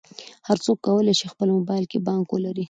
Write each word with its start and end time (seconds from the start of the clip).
هر 0.47 0.57
څوک 0.65 0.77
کولی 0.87 1.13
شي 1.19 1.25
په 1.27 1.31
خپل 1.33 1.49
موبایل 1.57 1.85
کې 1.91 2.03
بانک 2.07 2.25
ولري. 2.31 2.59